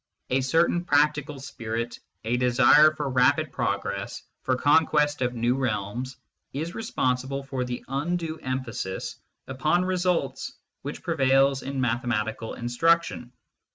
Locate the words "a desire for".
2.23-3.07